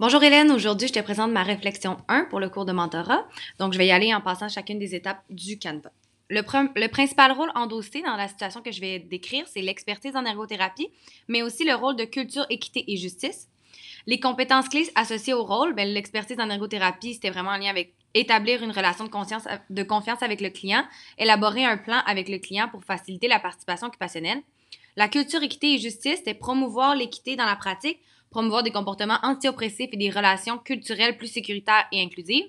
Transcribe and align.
Bonjour 0.00 0.22
Hélène, 0.22 0.52
aujourd'hui 0.52 0.86
je 0.86 0.92
te 0.92 1.00
présente 1.00 1.32
ma 1.32 1.42
réflexion 1.42 1.96
1 2.06 2.26
pour 2.26 2.38
le 2.38 2.48
cours 2.48 2.64
de 2.64 2.70
mentorat. 2.70 3.26
Donc 3.58 3.72
je 3.72 3.78
vais 3.78 3.88
y 3.88 3.90
aller 3.90 4.14
en 4.14 4.20
passant 4.20 4.48
chacune 4.48 4.78
des 4.78 4.94
étapes 4.94 5.24
du 5.28 5.58
Canva. 5.58 5.90
Le, 6.30 6.86
principal 6.86 7.32
rôle 7.32 7.50
endossé 7.56 8.02
dans 8.02 8.14
la 8.14 8.28
situation 8.28 8.62
que 8.62 8.70
je 8.70 8.80
vais 8.80 9.00
décrire, 9.00 9.44
c'est 9.48 9.60
l'expertise 9.60 10.14
en 10.14 10.24
ergothérapie, 10.24 10.88
mais 11.26 11.42
aussi 11.42 11.64
le 11.64 11.74
rôle 11.74 11.96
de 11.96 12.04
culture, 12.04 12.46
équité 12.48 12.84
et 12.86 12.96
justice. 12.96 13.48
Les 14.06 14.20
compétences 14.20 14.68
clés 14.68 14.88
associées 14.94 15.34
au 15.34 15.42
rôle, 15.42 15.74
ben, 15.74 15.88
l'expertise 15.88 16.38
en 16.38 16.48
ergothérapie, 16.48 17.14
c'était 17.14 17.30
vraiment 17.30 17.50
en 17.50 17.58
lien 17.58 17.70
avec 17.70 17.92
établir 18.14 18.62
une 18.62 18.70
relation 18.70 19.02
de, 19.02 19.10
de 19.10 19.82
confiance 19.82 20.22
avec 20.22 20.40
le 20.40 20.50
client, 20.50 20.84
élaborer 21.18 21.64
un 21.64 21.76
plan 21.76 22.02
avec 22.06 22.28
le 22.28 22.38
client 22.38 22.68
pour 22.68 22.84
faciliter 22.84 23.26
la 23.26 23.40
participation 23.40 23.88
occupationnelle. 23.88 24.42
La 24.94 25.08
culture, 25.08 25.42
équité 25.42 25.74
et 25.74 25.78
justice, 25.78 26.18
c'était 26.18 26.34
promouvoir 26.34 26.94
l'équité 26.94 27.34
dans 27.34 27.46
la 27.46 27.56
pratique 27.56 27.98
promouvoir 28.30 28.62
des 28.62 28.70
comportements 28.70 29.18
anti-oppressifs 29.22 29.90
et 29.92 29.96
des 29.96 30.10
relations 30.10 30.58
culturelles 30.58 31.16
plus 31.16 31.28
sécuritaires 31.28 31.86
et 31.92 32.02
inclusives, 32.02 32.46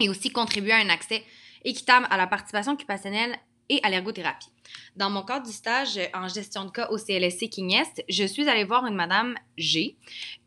et 0.00 0.08
aussi 0.08 0.30
contribuer 0.30 0.72
à 0.72 0.78
un 0.78 0.88
accès 0.88 1.22
équitable 1.64 2.06
à 2.10 2.16
la 2.16 2.26
participation 2.26 2.72
occupationnelle 2.72 3.36
et 3.68 3.80
à 3.82 3.90
l'ergothérapie. 3.90 4.50
Dans 4.96 5.10
mon 5.10 5.22
cadre 5.22 5.46
du 5.46 5.52
stage 5.52 5.98
en 6.12 6.28
gestion 6.28 6.64
de 6.64 6.70
cas 6.70 6.88
au 6.90 6.98
CLSC 6.98 7.48
King 7.48 7.82
je 8.08 8.24
suis 8.24 8.48
allée 8.48 8.64
voir 8.64 8.86
une 8.86 8.94
madame 8.94 9.34
G 9.56 9.96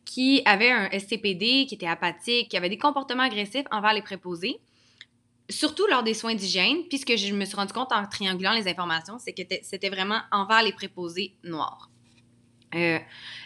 qui 0.05 0.41
avait 0.45 0.71
un 0.71 0.89
SCPD, 0.91 1.65
qui 1.67 1.75
était 1.75 1.87
apathique, 1.87 2.49
qui 2.49 2.57
avait 2.57 2.69
des 2.69 2.77
comportements 2.77 3.23
agressifs 3.23 3.65
envers 3.71 3.93
les 3.93 4.01
préposés, 4.01 4.59
surtout 5.49 5.85
lors 5.87 6.03
des 6.03 6.13
soins 6.13 6.35
d'hygiène. 6.35 6.83
Puis 6.87 6.99
ce 6.99 7.05
que 7.05 7.17
je 7.17 7.33
me 7.33 7.45
suis 7.45 7.55
rendu 7.55 7.73
compte 7.73 7.91
en 7.91 8.05
triangulant 8.07 8.53
les 8.53 8.67
informations, 8.67 9.17
c'est 9.19 9.33
que 9.33 9.41
c'était 9.63 9.89
vraiment 9.89 10.21
envers 10.31 10.63
les 10.63 10.71
préposés 10.71 11.35
noirs. 11.43 11.89
Euh, 12.75 12.99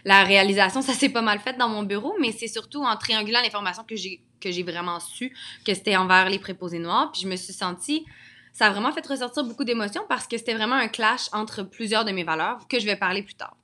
la 0.03 0.23
réalisation, 0.23 0.81
ça 0.81 0.93
s'est 0.93 1.09
pas 1.09 1.21
mal 1.21 1.39
fait 1.39 1.57
dans 1.57 1.69
mon 1.69 1.83
bureau, 1.83 2.15
mais 2.19 2.31
c'est 2.31 2.47
surtout 2.47 2.83
en 2.83 2.95
triangulant 2.97 3.41
l'information 3.41 3.83
que 3.83 3.95
j'ai 3.95 4.21
que 4.39 4.51
j'ai 4.51 4.63
vraiment 4.63 4.99
su 4.99 5.31
que 5.63 5.73
c'était 5.73 5.95
envers 5.95 6.27
les 6.29 6.39
préposés 6.39 6.79
noirs. 6.79 7.11
Puis 7.11 7.21
je 7.21 7.27
me 7.27 7.35
suis 7.35 7.53
sentie, 7.53 8.05
ça 8.53 8.67
a 8.67 8.69
vraiment 8.71 8.91
fait 8.91 9.05
ressortir 9.05 9.43
beaucoup 9.43 9.63
d'émotions 9.63 10.03
parce 10.09 10.27
que 10.27 10.37
c'était 10.37 10.55
vraiment 10.55 10.75
un 10.75 10.87
clash 10.87 11.27
entre 11.31 11.63
plusieurs 11.63 12.05
de 12.05 12.11
mes 12.11 12.23
valeurs 12.23 12.67
que 12.67 12.79
je 12.79 12.85
vais 12.85 12.95
parler 12.95 13.23
plus 13.23 13.35
tard. 13.35 13.55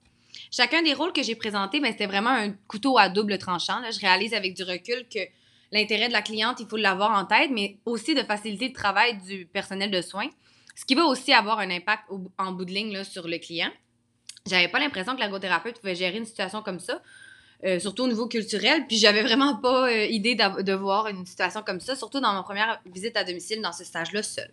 Chacun 0.52 0.82
des 0.82 0.94
rôles 0.94 1.12
que 1.12 1.24
j'ai 1.24 1.36
présentés, 1.36 1.80
ben, 1.80 1.92
c'était 1.92 2.06
vraiment 2.06 2.30
un 2.30 2.52
couteau 2.68 2.98
à 2.98 3.10
double 3.10 3.38
tranchant. 3.38 3.82
Je 3.92 4.00
réalise 4.00 4.34
avec 4.34 4.54
du 4.54 4.64
recul 4.64 5.06
que 5.14 5.20
l'intérêt 5.72 6.08
de 6.08 6.14
la 6.14 6.22
cliente, 6.22 6.60
il 6.60 6.68
faut 6.68 6.78
l'avoir 6.78 7.12
en 7.12 7.26
tête, 7.26 7.50
mais 7.52 7.78
aussi 7.86 8.16
de 8.16 8.22
faciliter 8.24 8.68
le 8.68 8.74
travail 8.74 9.18
du 9.18 9.46
personnel 9.46 9.92
de 9.92 10.02
soins, 10.02 10.30
ce 10.76 10.86
qui 10.86 10.96
va 10.96 11.04
aussi 11.06 11.34
avoir 11.34 11.60
un 11.60 11.70
impact 11.70 12.04
en 12.38 12.52
bout 12.54 12.66
de 12.66 12.72
ligne 12.72 12.94
là, 12.94 13.04
sur 13.04 13.28
le 13.28 13.38
client. 13.40 13.72
J'avais 14.48 14.68
pas 14.68 14.80
l'impression 14.80 15.16
que 15.16 15.20
l'ergothérapeute 15.20 15.80
pouvait 15.80 15.96
gérer 15.96 16.18
une 16.18 16.26
situation 16.26 16.62
comme 16.62 16.80
ça. 16.80 17.02
Euh, 17.64 17.80
surtout 17.80 18.04
au 18.04 18.08
niveau 18.08 18.28
culturel. 18.28 18.86
Puis 18.88 18.98
j'avais 18.98 19.24
vraiment 19.24 19.56
pas 19.56 19.90
euh, 19.90 20.06
idée 20.06 20.36
de 20.36 20.74
voir 20.74 21.08
une 21.08 21.26
situation 21.26 21.64
comme 21.64 21.80
ça, 21.80 21.96
surtout 21.96 22.20
dans 22.20 22.34
ma 22.34 22.44
première 22.44 22.80
visite 22.86 23.18
à 23.18 23.24
domicile 23.24 23.62
dans 23.62 23.72
ce 23.72 23.84
stage-là 23.84 24.22
seul. 24.22 24.52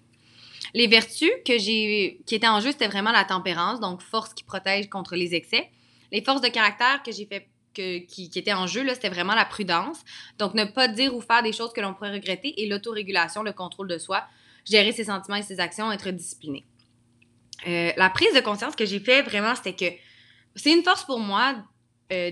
Les 0.73 0.87
vertus 0.87 1.31
que 1.47 1.59
j'ai, 1.59 2.21
qui 2.25 2.35
étaient 2.35 2.49
en 2.49 2.61
jeu, 2.61 2.73
c'était 2.73 2.89
vraiment 2.89 3.13
la 3.13 3.25
tempérance, 3.25 3.79
donc 3.79 4.01
force 4.01 4.33
qui 4.33 4.43
protège 4.43 4.89
contre 4.89 5.17
les 5.17 5.35
excès. 5.35 5.69
Les 6.13 6.23
forces 6.23 6.41
de 6.41 6.49
caractère 6.49 7.03
que 7.03 7.13
j'ai 7.13 7.27
fait, 7.27 7.47
que, 7.75 7.99
qui, 7.99 8.31
qui, 8.31 8.39
étaient 8.39 8.55
en 8.55 8.67
jeu, 8.67 8.89
c'était 8.95 9.11
vraiment 9.11 9.35
la 9.35 9.45
prudence. 9.45 9.99
Donc 10.39 10.55
ne 10.55 10.65
pas 10.65 10.89
dire 10.89 11.15
ou 11.15 11.21
faire 11.21 11.43
des 11.43 11.53
choses 11.53 11.75
que 11.75 11.83
l'on 11.83 11.93
pourrait 11.93 12.13
regretter 12.13 12.63
et 12.63 12.67
l'autorégulation, 12.67 13.43
le 13.43 13.53
contrôle 13.53 13.89
de 13.89 13.99
soi, 13.99 14.25
gérer 14.65 14.93
ses 14.93 15.05
sentiments 15.05 15.37
et 15.37 15.43
ses 15.43 15.61
actions, 15.61 15.93
être 15.93 16.11
discipliné. 16.11 16.65
Euh, 17.67 17.93
la 17.97 18.11
prise 18.11 18.35
de 18.35 18.41
conscience 18.41 18.77
que 18.77 18.85
j'ai 18.85 19.01
fait 19.01 19.23
vraiment, 19.23 19.55
c'était 19.55 19.75
que 19.75 19.97
c'est 20.57 20.73
une 20.73 20.83
force 20.83 21.05
pour 21.05 21.19
moi 21.19 21.57
euh, 22.13 22.31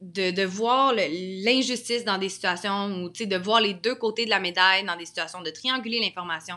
de, 0.00 0.44
voir 0.44 0.92
l'injustice 0.94 2.04
dans 2.04 2.18
des 2.18 2.28
situations 2.28 3.04
ou 3.04 3.08
de 3.10 3.36
voir 3.36 3.60
les 3.60 3.74
deux 3.74 3.94
côtés 3.94 4.24
de 4.24 4.30
la 4.30 4.40
médaille 4.40 4.84
dans 4.84 4.96
des 4.96 5.06
situations, 5.06 5.40
de 5.42 5.50
trianguler 5.50 6.00
l'information. 6.00 6.56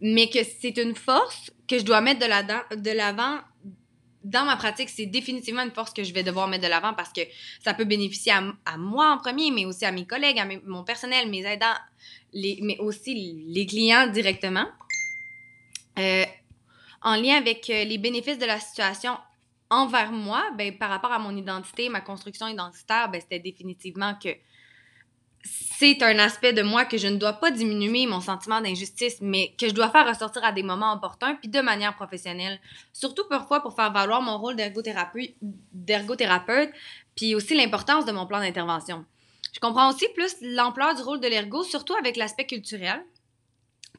Mais 0.00 0.28
que 0.28 0.38
c'est 0.44 0.76
une 0.76 0.94
force 0.94 1.50
que 1.66 1.78
je 1.78 1.84
dois 1.84 2.00
mettre 2.00 2.20
de 2.20 2.90
l'avant 2.90 3.40
dans 4.24 4.46
ma 4.46 4.56
pratique, 4.56 4.88
c'est 4.88 5.06
définitivement 5.06 5.62
une 5.62 5.70
force 5.70 5.92
que 5.92 6.02
je 6.02 6.12
vais 6.14 6.22
devoir 6.22 6.48
mettre 6.48 6.64
de 6.64 6.68
l'avant 6.68 6.94
parce 6.94 7.12
que 7.12 7.20
ça 7.62 7.74
peut 7.74 7.84
bénéficier 7.84 8.32
à, 8.32 8.78
moi 8.78 9.12
en 9.12 9.18
premier, 9.18 9.50
mais 9.50 9.66
aussi 9.66 9.84
à 9.84 9.92
mes 9.92 10.06
collègues, 10.06 10.38
à 10.38 10.46
mon 10.64 10.82
personnel, 10.82 11.28
mes 11.28 11.44
aidants, 11.44 11.76
mais 12.32 12.78
aussi 12.78 13.44
les 13.46 13.66
clients 13.66 14.06
directement. 14.06 14.66
Euh, 15.98 16.24
en 17.04 17.16
lien 17.16 17.36
avec 17.36 17.70
euh, 17.70 17.84
les 17.84 17.98
bénéfices 17.98 18.38
de 18.38 18.46
la 18.46 18.58
situation 18.58 19.16
envers 19.70 20.10
moi, 20.10 20.50
ben, 20.56 20.76
par 20.76 20.90
rapport 20.90 21.12
à 21.12 21.18
mon 21.18 21.36
identité, 21.36 21.88
ma 21.88 22.00
construction 22.00 22.48
identitaire, 22.48 23.10
ben, 23.10 23.20
c'était 23.20 23.38
définitivement 23.38 24.14
que 24.14 24.30
c'est 25.46 26.02
un 26.02 26.18
aspect 26.18 26.54
de 26.54 26.62
moi 26.62 26.86
que 26.86 26.96
je 26.96 27.06
ne 27.06 27.16
dois 27.16 27.34
pas 27.34 27.50
diminuer 27.50 28.06
mon 28.06 28.20
sentiment 28.20 28.62
d'injustice, 28.62 29.18
mais 29.20 29.54
que 29.58 29.68
je 29.68 29.74
dois 29.74 29.90
faire 29.90 30.08
ressortir 30.08 30.42
à 30.42 30.52
des 30.52 30.62
moments 30.62 30.94
opportuns, 30.94 31.34
puis 31.34 31.48
de 31.48 31.60
manière 31.60 31.94
professionnelle. 31.96 32.58
Surtout 32.94 33.24
parfois 33.28 33.60
pour 33.60 33.76
faire 33.76 33.92
valoir 33.92 34.22
mon 34.22 34.38
rôle 34.38 34.56
d'ergothérapeute, 34.56 36.72
puis 37.14 37.34
aussi 37.34 37.54
l'importance 37.54 38.06
de 38.06 38.12
mon 38.12 38.26
plan 38.26 38.40
d'intervention. 38.40 39.04
Je 39.52 39.60
comprends 39.60 39.90
aussi 39.90 40.06
plus 40.14 40.34
l'ampleur 40.40 40.94
du 40.94 41.02
rôle 41.02 41.20
de 41.20 41.28
l'ergo, 41.28 41.62
surtout 41.62 41.94
avec 41.94 42.16
l'aspect 42.16 42.46
culturel. 42.46 43.04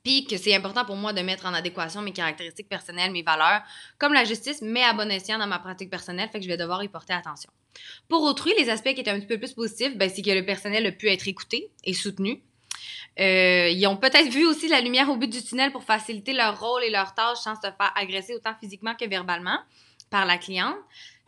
Puis 0.05 0.25
que 0.25 0.37
c'est 0.37 0.55
important 0.55 0.85
pour 0.85 0.95
moi 0.95 1.13
de 1.13 1.21
mettre 1.21 1.47
en 1.47 1.53
adéquation 1.53 2.01
mes 2.01 2.13
caractéristiques 2.13 2.69
personnelles, 2.69 3.11
mes 3.11 3.23
valeurs, 3.23 3.63
comme 3.97 4.13
la 4.13 4.23
justice, 4.23 4.61
mais 4.61 4.83
à 4.83 4.93
bon 4.93 5.09
escient 5.11 5.39
dans 5.39 5.47
ma 5.47 5.59
pratique 5.59 5.89
personnelle, 5.89 6.29
fait 6.31 6.37
que 6.37 6.45
je 6.45 6.49
vais 6.49 6.57
devoir 6.57 6.83
y 6.83 6.87
porter 6.87 7.13
attention. 7.13 7.49
Pour 8.07 8.21
autrui, 8.21 8.53
les 8.57 8.69
aspects 8.69 8.93
qui 8.93 9.01
étaient 9.01 9.09
un 9.09 9.19
petit 9.19 9.27
peu 9.27 9.39
plus 9.39 9.53
positifs, 9.53 9.97
ben, 9.97 10.09
c'est 10.09 10.21
que 10.21 10.29
le 10.29 10.45
personnel 10.45 10.85
a 10.85 10.91
pu 10.91 11.09
être 11.09 11.27
écouté 11.27 11.71
et 11.83 11.93
soutenu. 11.93 12.41
Euh, 13.19 13.69
ils 13.69 13.87
ont 13.87 13.97
peut-être 13.97 14.29
vu 14.29 14.45
aussi 14.45 14.67
la 14.67 14.79
lumière 14.79 15.09
au 15.09 15.15
bout 15.15 15.25
du 15.25 15.43
tunnel 15.43 15.71
pour 15.71 15.83
faciliter 15.83 16.33
leur 16.33 16.59
rôle 16.59 16.83
et 16.83 16.91
leur 16.91 17.15
tâche 17.15 17.39
sans 17.39 17.55
se 17.55 17.61
faire 17.61 17.91
agresser 17.95 18.35
autant 18.35 18.53
physiquement 18.59 18.93
que 18.93 19.05
verbalement 19.05 19.57
par 20.11 20.25
la 20.25 20.37
cliente. 20.37 20.75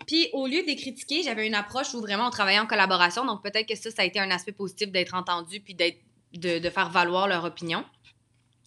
Puis 0.06 0.30
au 0.34 0.46
lieu 0.46 0.62
de 0.62 0.68
les 0.68 0.76
critiquer, 0.76 1.24
j'avais 1.24 1.48
une 1.48 1.56
approche 1.56 1.94
où 1.94 2.02
vraiment 2.02 2.28
on 2.28 2.30
travaillait 2.30 2.60
en 2.60 2.68
collaboration. 2.68 3.26
Donc 3.26 3.42
peut-être 3.42 3.68
que 3.68 3.76
ça, 3.76 3.90
ça 3.90 4.04
a 4.04 4.06
été 4.06 4.20
un 4.20 4.30
aspect 4.30 4.52
positif 4.52 4.92
d'être 4.92 5.16
entendu 5.16 5.62
puis 5.62 5.76
de, 5.76 6.70
faire 6.70 6.90
valoir 6.90 7.28
leur 7.28 7.44
opinion. 7.44 7.84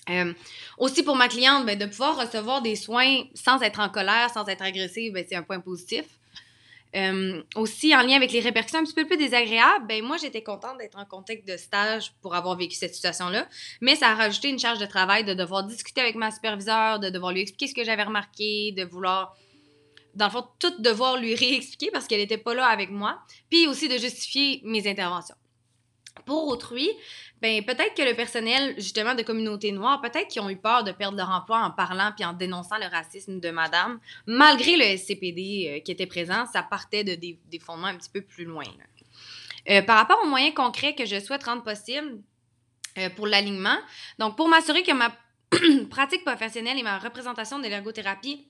Euh, 0.09 0.33
aussi 0.78 1.03
pour 1.03 1.15
ma 1.15 1.28
cliente, 1.28 1.66
ben, 1.66 1.78
de 1.78 1.87
pouvoir 1.87 2.19
recevoir 2.19 2.62
des 2.62 2.75
soins 2.75 3.22
sans 3.34 3.61
être 3.61 3.81
en 3.81 3.88
colère, 3.91 4.31
sans 4.33 4.47
être 4.47 4.62
agressive, 4.62 5.12
ben, 5.12 5.25
c'est 5.28 5.37
un 5.37 5.43
point 5.43 5.61
positif. 5.61 6.05
Euh, 6.97 7.43
aussi, 7.55 7.94
en 7.94 8.03
lien 8.03 8.16
avec 8.16 8.33
les 8.33 8.41
répercussions 8.41 8.81
un 8.81 8.84
petit 8.84 8.94
peu 8.94 9.06
plus 9.06 9.16
désagréables, 9.16 9.87
ben, 9.87 10.03
moi, 10.03 10.16
j'étais 10.16 10.43
contente 10.43 10.78
d'être 10.78 10.99
en 10.99 11.05
contexte 11.05 11.47
de 11.47 11.56
stage 11.56 12.12
pour 12.21 12.34
avoir 12.34 12.56
vécu 12.56 12.75
cette 12.75 12.94
situation-là. 12.94 13.47
Mais 13.81 13.94
ça 13.94 14.09
a 14.09 14.15
rajouté 14.15 14.49
une 14.49 14.59
charge 14.59 14.78
de 14.78 14.87
travail 14.87 15.25
de 15.25 15.34
devoir 15.34 15.65
discuter 15.65 16.00
avec 16.00 16.16
ma 16.16 16.31
superviseure, 16.31 16.99
de 16.99 17.10
devoir 17.10 17.33
lui 17.33 17.43
expliquer 17.43 17.69
ce 17.69 17.75
que 17.75 17.84
j'avais 17.84 18.03
remarqué, 18.03 18.72
de 18.72 18.84
vouloir, 18.84 19.37
dans 20.15 20.27
le 20.27 20.33
fond, 20.33 20.44
tout 20.59 20.81
devoir 20.81 21.16
lui 21.16 21.34
réexpliquer 21.37 21.91
parce 21.93 22.09
qu'elle 22.09 22.21
n'était 22.21 22.39
pas 22.39 22.55
là 22.55 22.66
avec 22.66 22.91
moi. 22.91 23.21
Puis 23.50 23.69
aussi 23.69 23.89
de 23.89 23.97
justifier 23.97 24.60
mes 24.65 24.89
interventions. 24.89 25.37
Pour 26.25 26.49
autrui, 26.49 26.91
ben 27.41 27.65
peut-être 27.65 27.95
que 27.95 28.03
le 28.03 28.15
personnel 28.15 28.75
justement 28.77 29.15
de 29.15 29.23
communauté 29.23 29.73
noire, 29.73 30.01
peut-être 30.01 30.29
qu'ils 30.29 30.43
ont 30.43 30.51
eu 30.51 30.57
peur 30.57 30.85
de 30.85 30.93
perdre 30.93 31.17
leur 31.17 31.31
emploi 31.31 31.61
en 31.61 31.71
parlant 31.71 32.13
puis 32.15 32.25
en 32.25 32.33
dénonçant 32.33 32.79
le 32.79 32.87
racisme 32.87 33.41
de 33.41 33.51
madame, 33.51 33.99
malgré 34.27 34.77
le 34.77 34.97
SCPD 34.97 35.77
euh, 35.79 35.81
qui 35.81 35.93
était 35.93 36.07
présent, 36.07 36.47
ça 36.53 36.63
partait 36.63 37.05
de 37.05 37.15
des, 37.15 37.59
fondements 37.59 37.89
un 37.89 37.97
petit 37.97 38.11
peu 38.11 38.23
plus 38.23 38.45
loin. 38.45 38.65
Euh, 39.69 39.83
par 39.83 39.97
rapport 39.97 40.19
aux 40.23 40.29
moyens 40.29 40.55
concrets 40.55 40.95
que 40.95 41.05
je 41.05 41.21
souhaite 41.21 41.45
rendre 41.45 41.63
possible 41.63 42.19
euh, 42.99 43.11
pour 43.11 43.27
l'alignement, 43.27 43.79
donc 44.19 44.37
pour 44.37 44.49
m'assurer 44.49 44.83
que 44.83 44.93
ma 44.93 45.13
pratique 45.91 46.25
professionnelle 46.25 46.79
et 46.79 46.83
ma 46.83 46.99
représentation 46.99 47.59
de 47.59 47.67
l'ergothérapie 47.67 48.47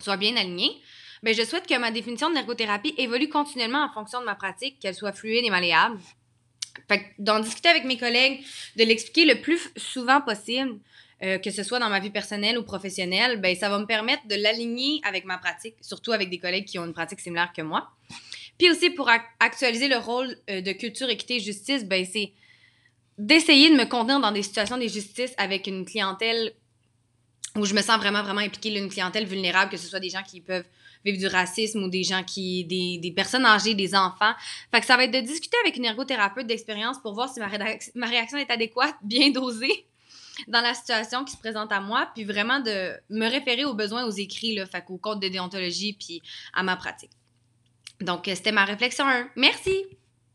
soient 0.00 0.16
bien 0.16 0.36
alignées, 0.36 0.80
ben, 1.22 1.34
je 1.34 1.42
souhaite 1.42 1.66
que 1.66 1.76
ma 1.76 1.90
définition 1.90 2.30
de 2.30 2.34
l'ergothérapie 2.34 2.94
évolue 2.96 3.28
continuellement 3.28 3.84
en 3.84 3.92
fonction 3.92 4.20
de 4.20 4.24
ma 4.24 4.34
pratique, 4.34 4.78
qu'elle 4.80 4.94
soit 4.94 5.12
fluide 5.12 5.44
et 5.44 5.50
malléable. 5.50 5.98
D'en 7.18 7.40
discuter 7.40 7.68
avec 7.68 7.84
mes 7.84 7.96
collègues, 7.96 8.44
de 8.76 8.84
l'expliquer 8.84 9.24
le 9.24 9.40
plus 9.40 9.70
souvent 9.76 10.20
possible, 10.20 10.78
euh, 11.22 11.38
que 11.38 11.50
ce 11.50 11.62
soit 11.62 11.78
dans 11.78 11.90
ma 11.90 12.00
vie 12.00 12.10
personnelle 12.10 12.58
ou 12.58 12.62
professionnelle, 12.62 13.40
ben, 13.40 13.54
ça 13.54 13.68
va 13.68 13.78
me 13.78 13.84
permettre 13.84 14.26
de 14.26 14.36
l'aligner 14.36 15.00
avec 15.04 15.26
ma 15.26 15.36
pratique, 15.36 15.74
surtout 15.82 16.12
avec 16.12 16.30
des 16.30 16.38
collègues 16.38 16.64
qui 16.64 16.78
ont 16.78 16.84
une 16.86 16.94
pratique 16.94 17.20
similaire 17.20 17.52
que 17.54 17.60
moi. 17.60 17.90
Puis 18.58 18.70
aussi, 18.70 18.90
pour 18.90 19.10
actualiser 19.38 19.88
le 19.88 19.98
rôle 19.98 20.34
euh, 20.48 20.62
de 20.62 20.72
culture, 20.72 21.10
équité 21.10 21.36
et 21.36 21.40
justice, 21.40 21.84
ben, 21.84 22.06
c'est 22.10 22.32
d'essayer 23.18 23.68
de 23.70 23.76
me 23.76 23.84
contenir 23.84 24.18
dans 24.20 24.32
des 24.32 24.42
situations 24.42 24.78
d'injustice 24.78 25.32
avec 25.36 25.66
une 25.66 25.84
clientèle 25.84 26.54
où 27.56 27.64
je 27.64 27.74
me 27.74 27.82
sens 27.82 27.98
vraiment, 27.98 28.22
vraiment 28.22 28.40
impliquée, 28.40 28.76
une 28.76 28.88
clientèle 28.88 29.26
vulnérable, 29.26 29.70
que 29.70 29.76
ce 29.76 29.88
soit 29.88 30.00
des 30.00 30.10
gens 30.10 30.22
qui 30.22 30.40
peuvent 30.40 30.64
vivre 31.04 31.18
du 31.18 31.26
racisme 31.26 31.82
ou 31.82 31.88
des 31.88 32.04
gens 32.04 32.22
qui, 32.22 32.64
des, 32.64 32.98
des 32.98 33.10
personnes 33.10 33.46
âgées, 33.46 33.74
des 33.74 33.94
enfants. 33.94 34.32
Fait 34.72 34.82
ça 34.82 34.96
va 34.96 35.04
être 35.04 35.12
de 35.12 35.20
discuter 35.20 35.56
avec 35.64 35.76
une 35.76 35.84
ergothérapeute 35.84 36.46
d'expérience 36.46 36.98
pour 37.00 37.14
voir 37.14 37.28
si 37.28 37.40
ma, 37.40 38.06
réaction 38.06 38.38
est 38.38 38.50
adéquate, 38.50 38.94
bien 39.02 39.30
dosée 39.30 39.86
dans 40.48 40.62
la 40.62 40.72
situation 40.72 41.24
qui 41.24 41.32
se 41.32 41.38
présente 41.38 41.70
à 41.70 41.80
moi, 41.80 42.08
puis 42.14 42.24
vraiment 42.24 42.60
de 42.60 42.94
me 43.10 43.28
référer 43.28 43.64
aux 43.64 43.74
besoins, 43.74 44.04
aux 44.06 44.10
écrits, 44.10 44.54
là, 44.54 44.64
fait 44.64 44.82
qu'au 44.82 45.14
de 45.16 45.28
déontologie, 45.28 45.92
puis 45.92 46.22
à 46.54 46.62
ma 46.62 46.76
pratique. 46.76 47.10
Donc, 48.00 48.22
c'était 48.24 48.52
ma 48.52 48.64
réflexion 48.64 49.06
1. 49.06 49.28
Merci! 49.36 49.84